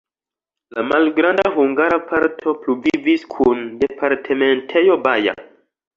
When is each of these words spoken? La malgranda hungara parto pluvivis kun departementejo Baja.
La 0.75 0.85
malgranda 0.91 1.51
hungara 1.57 1.99
parto 2.13 2.55
pluvivis 2.63 3.27
kun 3.35 3.63
departementejo 3.85 4.99
Baja. 5.05 5.37